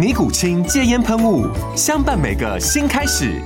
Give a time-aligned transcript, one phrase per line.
[0.00, 1.46] 尼古清戒烟喷雾，
[1.76, 3.38] 相伴每个新开始。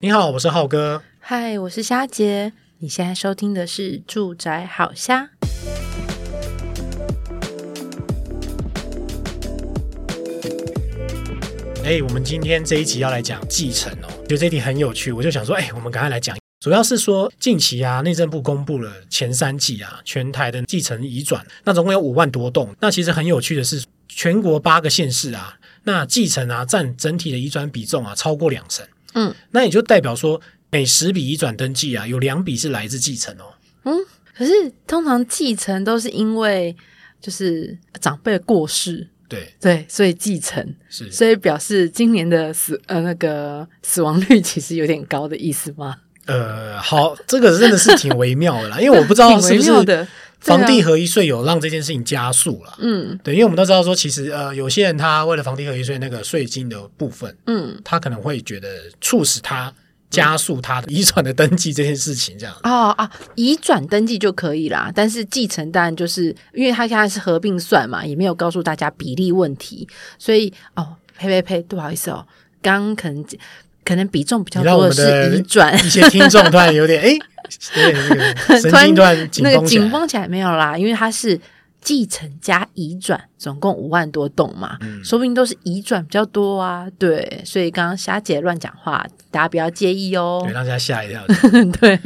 [0.00, 1.00] 你好，我是浩哥。
[1.18, 2.52] 嗨，我是虾姐。
[2.80, 5.22] 你现在收听的是《住宅好虾》。
[11.82, 16.36] 哎，我们今天这一集要来讲继承哦，觉得这一题很有趣，我就想说，哎，我们赶快来讲。
[16.60, 22.76] 主要是说，近期啊，内政部公布了前三季啊，全台的继承移转，那总共有五万多栋。
[22.80, 23.82] 那其实很有趣的是。
[24.12, 33.96] 全国八个县市啊，那继承啊占整体的移转比重啊超过两成，嗯，那也就代表说每十笔移转登记啊，有两笔是来自继承哦，嗯，
[34.34, 34.52] 可是
[34.84, 36.76] 通常继承都是因为
[37.20, 45.94] 就是长辈过世，对对，所以继承是，所以表示今年的死呃那个死亡率其实有点高的意思吗？
[46.26, 50.06] 呃，好，这个真的是挺微妙的啦， 因为我不知道是不是。
[50.40, 58.66] 房地合一税有让这件事情加速了，嗯，对，因为我们都知道说，其实呃，有些人他为了房地合一税那个税金的部分，嗯，他可能会觉得
[59.02, 59.70] 促使他
[60.08, 62.56] 加速他的移转的登记这件事情，这样。
[62.62, 69.86] 啊啊，遗转登记就可以啦，但是继承当然就是因为他现在是合并算嘛，也没有告诉大家比例问题，
[70.18, 72.26] 所以哦，呸呸呸，不好意思哦，
[72.62, 73.22] 刚可能
[73.84, 77.18] 可能比重比较多的是移转，一些听众 突然有点哎。
[77.74, 81.40] 有点，那个神经段那个紧绷起来没有啦，因为它是
[81.80, 86.86] 继承加移转，总共五万多栋嘛，嗯、说不定都是移转比较多啊。
[86.96, 90.40] 对，所以刚刚霞姐乱讲话，大家不要介意哦。
[90.44, 91.24] 对，让大家吓一跳。
[91.80, 91.98] 对，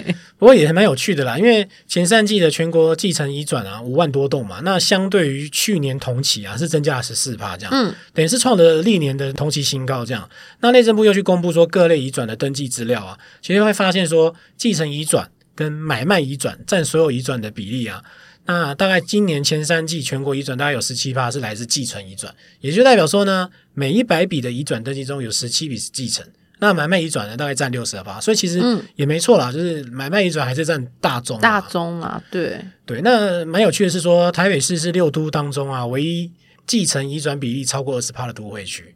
[0.44, 10.28] 不过也还蛮有趣的啦，因为前三季的全国继承移转啊，五万多栋嘛，那相对于去年同期啊，是增加了十四趴这样，嗯，等于是创了历年的同期新高这样。
[10.60, 15.30] 那内政部又去公布说各类移转的登记资料啊，其实会发现说继承移转。
[15.56, 18.02] 跟买卖移转占所有移转的比例啊，
[18.44, 26.26] 那大概今年前三季全国移转大概有十七趴是来自继承移转，也就代表说呢，每一百笔的移转登记中有十七笔是继承，
[26.64, 28.58] 那买卖移转呢大概占六十二趴，所以其实
[28.96, 33.02] 也没错啦，就是买卖移转还是占大宗，大宗啊，对对。
[33.02, 36.32] 那蛮有趣的是说，台北市是六都当中啊唯一
[36.66, 38.94] 继承移转比例超过二十趴的都会区。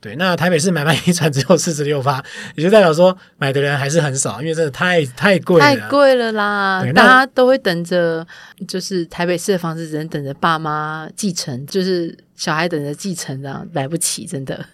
[0.00, 2.20] 对，那台北市买卖移转只有四十六趴，
[2.56, 6.82] 也就代表说买的人还是很少，因为真的太太贵了，太贵了啦！
[6.92, 8.26] 大家都会等着，
[8.66, 14.66] 就是台北市的房子只能等着爸妈继承，就是小孩等着继承，这样来不起，真的。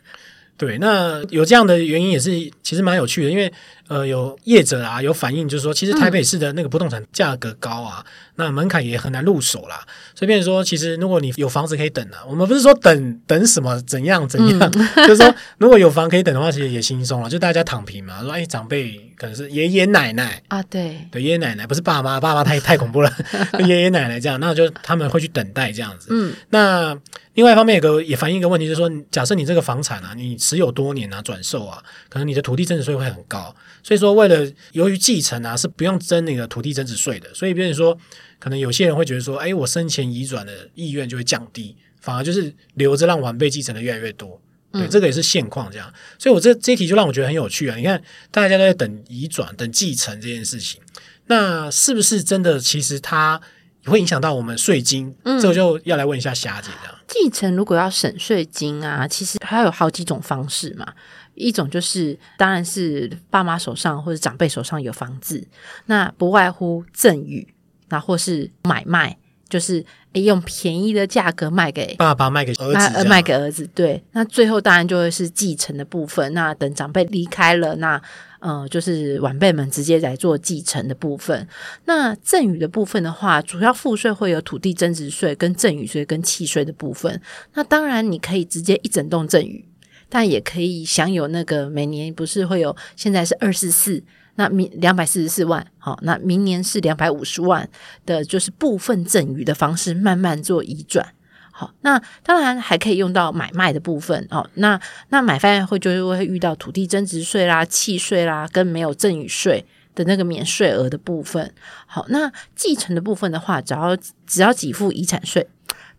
[0.59, 2.31] 对，那有这样的原因也是
[2.63, 3.51] 其实蛮有趣的，因为
[3.87, 8.05] 呃有业者啊有反映，就是说其实台北市的那个不动产价格高啊。
[8.05, 18.23] 嗯那门槛也很难入手啦，所以变成说，其实如果你有房子可以等啊，我们不是说等等什么怎样怎样，嗯、 就是说如果有房可以等的话，其实也轻松了，就大家躺平嘛。
[18.23, 23.13] 说哎，长辈可能是爷爷奶奶啊，对对，爷爷奶奶不是爸妈，爸妈太 太恐怖了，
[23.67, 26.07] 爷爷奶奶这样，那就他们会去等待这样子。
[26.11, 26.97] 嗯，那
[27.35, 37.99] 另外一方面有个也反映一个问题，就是说，假设你这个房产啊，你持有多年啊，转售啊，可能你的土地增值税会很高，所以说为了由于继承啊是不用征那个土地增值税的，所以变成说。
[38.41, 44.41] 可能有些人会觉得说，哎，我生前移转的意愿就会降低，反而就是留着让晚辈继承的越来越多。
[44.79, 45.93] 对，嗯、这个也是现况这样。
[46.19, 47.77] 所以我这这一题就让我觉得很有趣啊！
[47.77, 50.81] 你看，大家都在等移转、等继承这件事情，
[51.27, 52.59] 那是不是真的？
[52.59, 53.41] 其实它
[53.85, 55.15] 会影响到我们税金？
[55.25, 56.99] 嗯，这个就要来问一下霞姐这样。
[57.09, 60.95] 继承如果要省税金啊，其实它有好几种方式嘛。
[61.35, 65.47] 一种就是，当然是爸妈手上或者长辈手上有房子，
[65.87, 67.55] 那不外乎赠与。
[67.91, 69.17] 那或是买卖，
[69.49, 73.67] 就是诶用便宜的价格卖给爸爸，卖给儿子，卖给儿子。
[73.75, 76.33] 对，那最后当然就会是继承的部分。
[76.35, 78.01] 那等长辈离开了，那
[78.41, 81.49] 呃，就是晚辈们直接来做继承的部分。
[81.87, 87.21] 那赠与的部分的话，主要赋税会有土地增值税、跟赠与税、跟契税的部分。
[87.55, 89.65] 那当然你可以直接一整栋赠与。
[90.11, 94.03] 但也可以享有那个每年不是会有现在是二四四，
[94.39, 97.69] 那明两百四十四万，好，那明年是两百五十万
[98.07, 101.05] 的，就是部分赠与的方式慢慢做移转。
[101.51, 104.49] 好，那当然还可以用到买卖的部分哦。
[104.55, 111.53] 那那买卖会就是会遇到土地增值税啦、契税啦，跟没有赠与税的那个免税额的部分。
[111.87, 115.49] 好，那继承的部分的话，只要只要给付遗产税、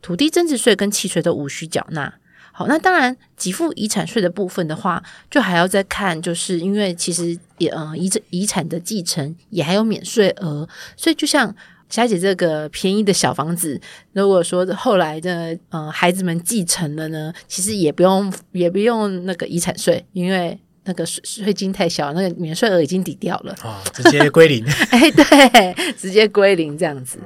[0.02, 2.14] 土地增值税跟契税都无需缴纳。
[2.52, 11.56] 好，那当然给付遗产税的部分的话，就还要再看，就是因为其实也呃遗遗产的继承也还有免税额，所以就像。
[11.92, 13.82] 霞姐，这个便宜的小房子，
[14.14, 24.64] 如果说后来的呃孩子们继承了呢，其实也不用也不用那个遗产税，因为那个税税金太小，那个免税额已经抵掉了，哦，直接归零。
[24.92, 27.18] 哎，对，直接归零这样子，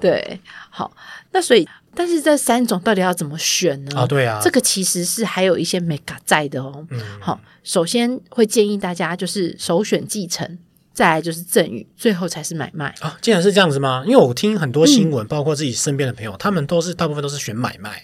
[0.00, 0.40] 对，
[0.70, 0.90] 好，
[1.32, 4.00] 那所以，但是这三种到底要怎么选呢？
[4.00, 6.86] 啊，对啊，这个其实是还有一些美感在的哦。
[6.90, 10.58] 嗯，好，首先会建议大家就是首选继承。
[10.92, 13.18] 再来就是赠与，最后才是买卖啊！
[13.20, 14.02] 竟然是这样子吗？
[14.06, 18.02] 因为我听很多新闻，嗯、包括自己身边的朋友，他们都是大部分都是选买卖。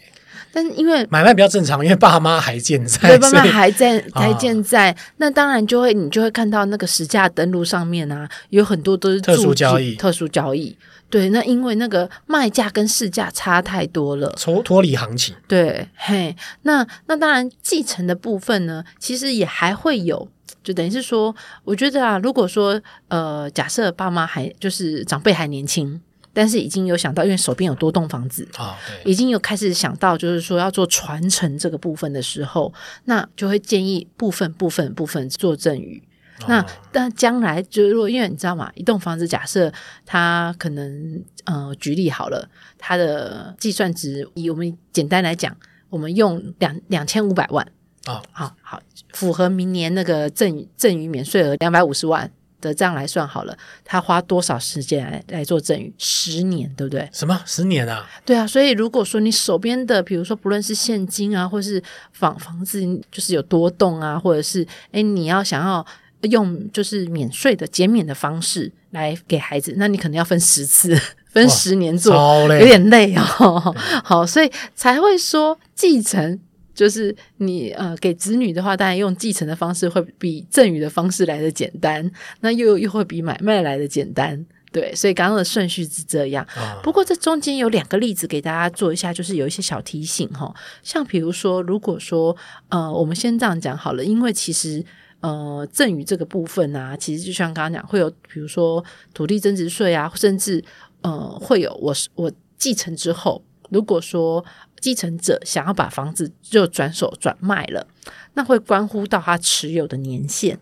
[0.53, 10.77] 但是因为买卖比较正常，因为爸妈还健在，对，爸妈还在还健在，啊、那当然就会你就会看到那个实价登录上面啊，有很多都是特殊交易，特殊交易。
[11.09, 15.35] 对，那因为那个卖价跟市价差太多了，脱脱离行情。
[15.47, 20.29] 对，嘿，那那当然继承的部分呢，其实也还会有。
[20.65, 21.35] 就等于是说，
[21.65, 26.01] 我觉得啊，如果说呃，假设爸妈还就是长辈还年轻，
[26.33, 32.73] 但是已经有想到，因为手边有多栋房子啊，对，已经有开始想到，就是说要做传承这个部分的时候，
[33.05, 36.03] 那就会建议部分部分部分做赠与。
[36.41, 39.73] 哦、那但将来就是如果因为你知道嘛，一栋房子假设
[40.07, 42.49] 它可能呃，举例好了，
[42.79, 45.57] 它的计算值以我们简单来讲，
[45.91, 47.67] 我们用两两千五百万。
[48.05, 48.83] 啊、哦，好好
[49.13, 52.29] 符合明年那个赠赠与免税额两百五十万
[52.63, 53.55] 的这样来算好了，
[53.85, 55.93] 他花多少时间来来做赠与？
[55.99, 57.07] 十年，对不对？
[57.13, 58.09] 什么十年啊？
[58.25, 61.83] 对啊，所以如果说你手边的，比如说不论是现金啊，或是
[62.13, 62.81] 房房子，
[63.11, 65.85] 就是有多栋啊，或者是诶你要想要
[66.23, 70.97] 用就是免税的减免的方式来给孩子，那你可能要分十次，
[71.29, 72.15] 分十年做，
[72.55, 73.75] 有点累哦。
[74.05, 76.39] 好，所以才会说继承。
[76.75, 82.11] 就是你呃给子女的话，当然用继承的方式会比赠与的方式来的简单，
[82.41, 86.43] 那又又会比买卖来的简单，对，所以刚刚的顺序是这样。
[86.57, 92.35] 啊、不过这中间有两个例子给大家做一下，就是有一些小提醒哈，像比如说，如果说
[92.71, 94.83] 呃我们先这样讲好了，因为其实
[95.21, 98.83] 呃赠与这个部分啊，其实就像刚刚讲，会有比如说
[99.13, 100.65] 土地增值税啊，甚至
[101.03, 104.43] 呃会有我我继承之后，如果说。
[104.83, 107.87] 继承者想要把房子就转手转卖了，
[108.35, 110.59] 那会关乎到他持有的年限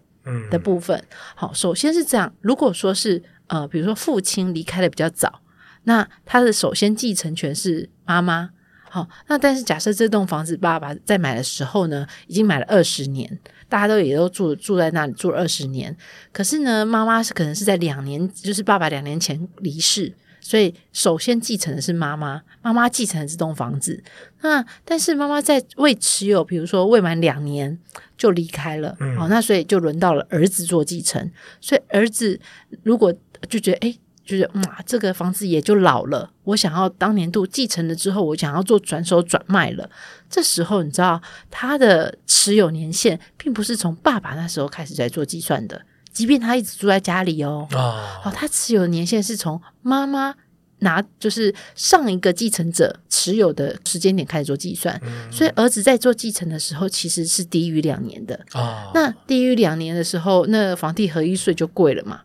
[0.50, 0.96] 的部分。
[0.98, 5.40] 嗯、好，首先是这样，如果说是呃，比如说父亲离开的比较早，
[5.84, 8.50] 那他的首先继承权是妈妈。
[8.90, 15.96] 好，那但是假设这栋房子爸爸在买的时候呢，已经买了二十年，大家都也都住住在那里住了二十年，
[16.32, 20.12] 可是呢，妈妈是可能是在两年，就是爸爸两年前离世。
[20.40, 24.02] 所以，首先继承的是妈妈，妈妈继承了这栋房子。
[24.40, 27.78] 那但是妈妈在未持有，比如说未满两年
[28.16, 31.30] 就离开了，嗯、哦，那所以就轮到了儿子做继承。
[31.60, 32.40] 所以儿子
[32.82, 33.14] 如果
[33.48, 39.90] 就觉得，哎，就是哇、嗯，这个房子也就老了，我想要当年度继承了之后，我想要做转手转卖了。
[40.28, 45.82] 这时候你知道，他的持有年限并不是从爸爸那时候开始在做计算的。
[46.12, 50.34] 即便他一直住在家里哦，哦，哦，他持有的年限是从妈妈
[50.80, 58.38] 拿，就是上一个继承者持有的时间点开始做计算，嗯、所以儿子在做继承的时候其实是低于两年的。
[58.54, 62.22] 哦，那低于两年的时候，那房地合一税就贵了嘛？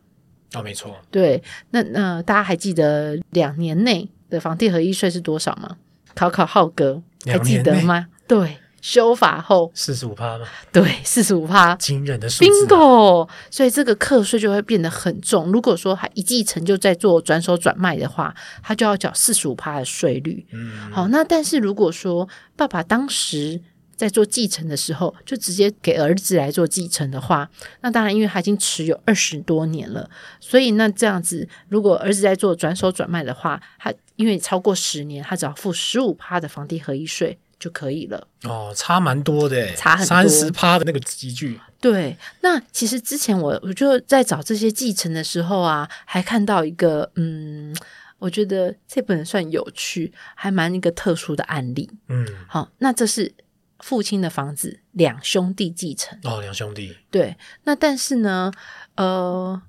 [0.54, 0.96] 哦，没错。
[1.12, 5.78] 对，那那大家还记得两年内的房地合一税是多少吗？
[6.14, 8.08] 考考浩哥，还记得吗？
[8.28, 8.58] 对。
[8.86, 10.46] 修法后四十五趴吗？
[10.72, 12.54] 对，四十五趴，惊人的数字啊。
[12.70, 13.28] Bingo！
[13.50, 15.52] 所以这个课税就会变得很重。
[15.52, 20.46] 如果说他一继承就在做转手转卖的话，他就要缴四十五趴的税率。
[20.52, 23.60] 嗯，好，那但是如果说爸爸当时
[23.96, 27.50] 在做继承的时候，就直接给儿子来做继承的话，
[27.82, 30.08] 那当然因为他已经持有二十多年了，
[30.40, 37.40] 所以那这样子，如果儿子在做转手转卖的话，他因为超过十年，他只要付十五趴的房地合一税。
[37.60, 41.60] 就可以了哦，差蛮多的，差很多三十趴的那个积聚。
[41.80, 47.76] 对，那其实之前我我就在找这些继承的时候啊，还看到一个嗯，
[48.18, 51.90] 我觉得这本算有趣，还蛮一个特殊的案例。
[52.08, 53.34] 嗯，好，那这是
[53.80, 56.18] 父亲的房子，两兄弟继承。
[56.24, 56.96] 哦，两兄弟。
[57.12, 58.52] 对，那但是呢，
[58.96, 59.62] 呃，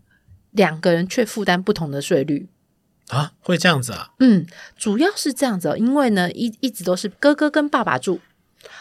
[0.53, 2.49] 两个人却负担不同的税率
[3.09, 3.33] 啊？
[3.41, 4.11] 会这样子啊？
[4.19, 4.47] 嗯，
[4.77, 8.21] 主要是这样子，因为呢，一一直都是哥哥跟爸爸住。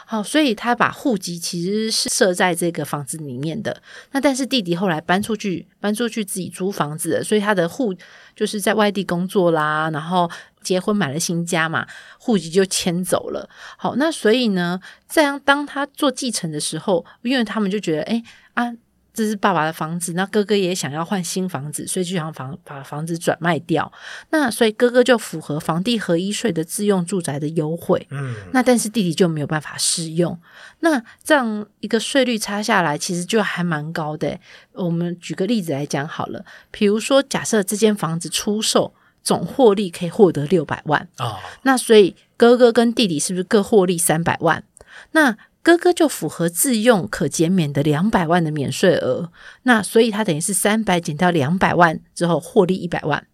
[0.08, 3.82] 好，所以他把户籍其实是设在这个房子里面的。
[4.12, 7.94] 那但是弟弟后来搬出去，搬出去自己租房子，所以他的户
[8.36, 10.29] 就是在外地工作啦，然后
[10.63, 11.88] 结婚买了新家嘛，
[12.20, 13.48] 户籍就迁走了。
[13.77, 18.24] 好，那所以呢，这样当他做继承的时候，因为他们就觉得，哎
[18.55, 18.74] 啊。
[19.16, 23.92] 这是爸爸的房子，那哥哥也想要换新房子，所以就想房把房子转卖掉。
[24.30, 30.38] 那所以哥哥就符合房地合一税的自用住宅的优惠，嗯，那但是弟弟就没有办法适用。
[30.82, 34.38] 那这样一个税率差下来，其实就还蛮高的。
[34.74, 38.94] 我们举个例子来讲好了，比如说假设这间房子出售
[39.24, 44.64] 总获利可以获得六百万啊，哦，那所以哥哥跟弟弟是不是各获利三百万？
[45.12, 49.32] 那哥哥就符合自用可减免的两百万的免税额，
[49.64, 53.26] 那所以他等于是三百减掉两百万之后获利一百万，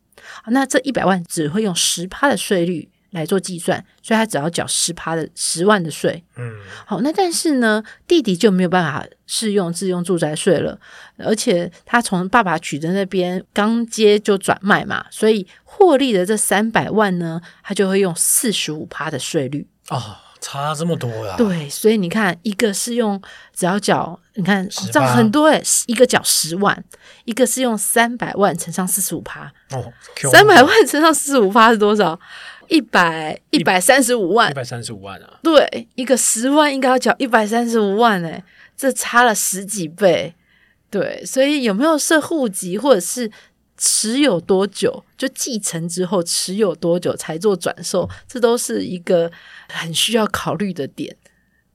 [0.48, 6.24] 那这一百万只会用十趴的税率来做计算，所以他只要缴十趴的十万的税。
[6.38, 6.54] 嗯，
[6.86, 10.80] 好，那但是呢，弟弟就没有办法适用自用住宅税了，
[11.18, 20.16] 而且他从爸爸取的那边刚接就转卖嘛，所以获利的这三百万呢，他就会用四十五趴的税率哦。
[20.42, 21.38] 差这么多呀、啊？
[21.38, 23.22] 对，所以你看，一个是用
[23.56, 26.84] 只要缴，你看这样很多诶，一个缴十万，
[27.26, 29.94] 一个是用三百万乘上四十五趴哦，
[30.32, 32.20] 三百万乘上四十五趴是多少？
[32.68, 35.40] 一百一百三十五万，一百三十五万啊！
[35.44, 38.44] 对，一个十万应该要缴一百三十五万诶，
[38.76, 40.34] 这差了十几倍。
[40.90, 43.32] 对，所以有没有设户籍或者是？
[43.84, 49.32] 持有多久，就继承之后持有多久才做转售，这都是一个
[49.70, 51.18] 很需要考虑的点。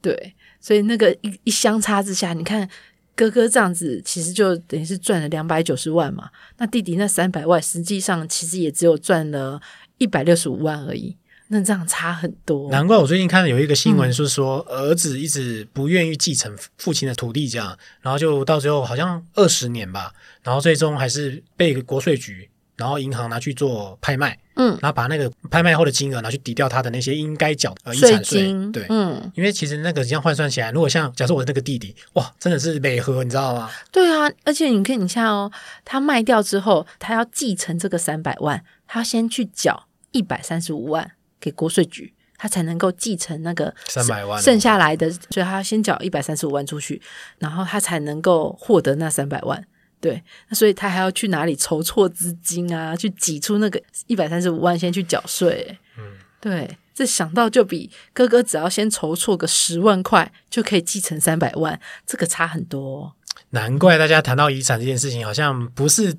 [0.01, 2.71] 对，所以那个一一相差之下，你看
[3.17, 6.31] 哥哥这样子，其实就等于是赚了两百九十万嘛。
[6.59, 9.61] 那弟弟那三百万，实际上其实也只有赚了
[9.99, 11.17] 一百六十五万而已。
[11.49, 20.13] 那这样差很多，难怪我最近看到有一个新闻，是说儿子一直不愿意继承父亲的土地，这样，然后就到最后好像二十年吧，
[20.43, 33.71] 然后最终还是被国税局，然后银行拿去做拍卖，嗯，然后把那个拍卖后的金额拿去抵掉他的那些应该缴的遗产税，对，嗯，因为其实那个这样换算起来，如果像假设我的那个弟弟，哇，真的是美和，你知道吗？
[33.93, 35.53] 对啊，而且你看，你像哦，
[35.85, 41.13] 他卖掉之后，他要继承这个三百万，他要先去缴一百三十五万。
[41.41, 47.01] 给国税局，他才能够继承那个三百万剩下来的，所以他要先缴一百三十五万出去，
[47.39, 49.67] 然后他才能够获得那三百万。
[50.01, 52.95] 对，那所以他还要去哪里筹措资金啊？
[52.95, 55.79] 去挤出那个一百三十五万先去缴税。
[55.99, 56.05] 嗯，
[56.41, 63.15] 对，这想到就比哥哥只要先筹措个十万块就可以继承三百万，这个差很多。
[63.51, 66.17] 难怪大家谈到遗产这件事情，好像不是。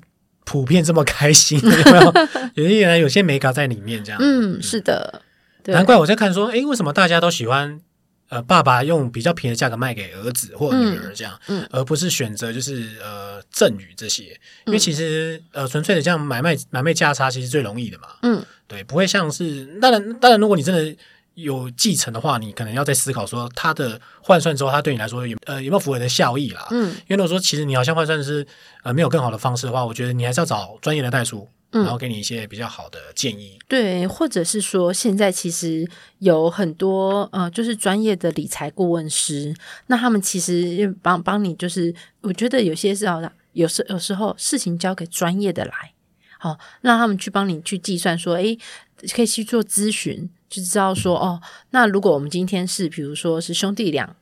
[0.48, 2.12] 普遍这么开心， 有没有？
[2.54, 4.18] 有些人有些美感在里面，这样。
[4.18, 5.20] 嗯，是的。
[5.66, 7.78] 难怪我在看说，哎，为什么大家都喜欢
[8.30, 14.40] 呃，爸爸用比较便宜的价格卖给儿子或女儿这样，嗯，嗯，而不是选择就是呃赠与这些？
[14.64, 18.08] 因为其实呃，纯粹的这样买卖买卖价差，其实最容易的嘛。
[18.22, 20.96] 嗯，对，不会像是当然当然，如果你真的。
[21.42, 26.66] 有继承的话，你可能要在思考说，它的换算之后，它对你来说有呃有没有符合你的效益啦？
[26.70, 28.46] 嗯，因为如果说其实你好像换算是
[28.82, 33.56] 呃没有更好的方式的话，我觉得你还是要找专业的代书，然后给你一些比较好的建议。
[33.60, 39.54] 嗯、对，或者是说现在其实有很多呃就是专业的理财顾问师，
[39.86, 45.92] 那他们其实帮帮你，就是我觉得有些是要有时有时候事情交给专业的来，
[46.38, 48.58] 好让他们去帮你去计算说，诶，
[49.12, 50.30] 可以去做咨询。
[50.48, 51.38] 就知道说哦，
[51.72, 54.16] 那如果我们今天是比如说是兄弟俩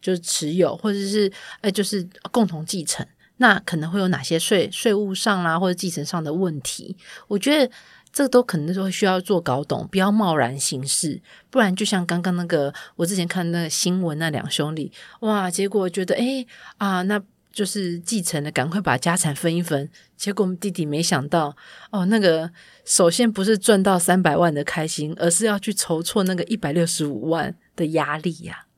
[0.00, 1.30] 就是持有，或者是
[1.60, 3.06] 哎就是共同继承，
[3.36, 6.96] 那可能会有哪些税税务上啦、或者继承上的问题？
[7.28, 7.70] 我觉得
[8.10, 11.20] 这都可能都需要做搞懂，不要贸然行事，
[11.50, 16.46] 不然就像刚刚那个我之前看那个新闻，那两兄弟哇，结果觉得哎
[16.78, 17.22] 啊那。
[17.56, 19.88] 就是继承了，赶快把家产分一分。
[20.14, 21.56] 结果我们弟弟没想到，
[21.90, 22.50] 哦，那个
[22.84, 28.68] 首先不是赚到三百万的开心，而是要去筹措那个一百六十五万的压力呀、啊。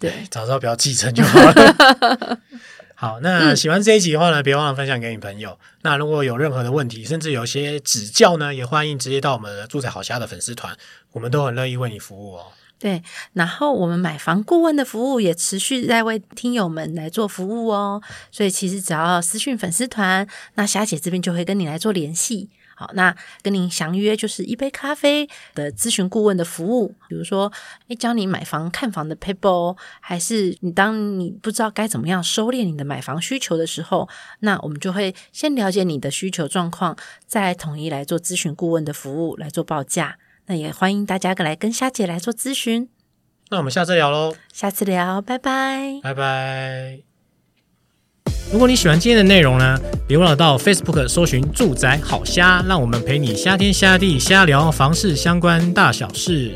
[0.00, 2.40] 对，早知道不要继承就好了。
[2.96, 5.56] 好，那喜欢这一集的话呢，别忘了分享给你朋友。
[5.82, 10.76] 那如果有任何的问题，甚至有些指教呢，也欢迎直接到我们的住宅好虾的粉丝团，
[11.12, 12.46] 我们都很乐意为你服务哦。
[12.78, 18.00] 对，然后我们买房顾问的服务也持续在为听友们来做服务哦。
[18.30, 22.50] 所以其实只要私讯粉丝团，那霞姐这边就会跟你来做联系。
[22.76, 27.52] 好，那跟您详约就是一杯咖啡的咨询顾问的服务，比如说，
[27.88, 34.08] 诶，教你买房看房的 paper，还是你当你不知道该怎么样收敛你的买房需求的时候，
[34.38, 40.18] 那我们就会先了解你的需求状况，再统一来做咨询顾问的服务来做报价。
[40.48, 42.88] 那也欢迎大家来跟虾姐来做咨询。
[43.50, 47.00] 那我们下次聊喽，下次聊，拜拜，拜拜。
[48.50, 56.54] 如果你喜欢今天的内容呢，别忘了到 Facebook 搜寻“住宅好虾”，让我们陪你虾天虾地虾聊房事相关大小事。